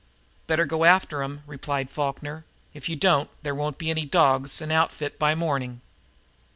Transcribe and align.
"Better 0.47 0.65
go 0.65 0.83
after 0.83 1.21
'em," 1.21 1.43
replied 1.45 1.87
Falkner. 1.91 2.43
"If 2.73 2.89
you 2.89 2.95
don't 2.95 3.29
there 3.43 3.53
won't 3.53 3.77
be 3.77 3.91
any 3.91 4.03
dogs 4.03 4.59
an' 4.59 4.71
outfit 4.71 5.19
by 5.19 5.35
morning." 5.35 5.81